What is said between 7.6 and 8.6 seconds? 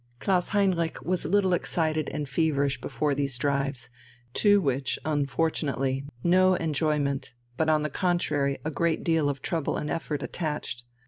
on the contrary